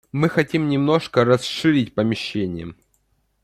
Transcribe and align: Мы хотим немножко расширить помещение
Мы 0.11 0.29
хотим 0.29 0.67
немножко 0.67 1.23
расширить 1.23 1.93
помещение 1.93 2.73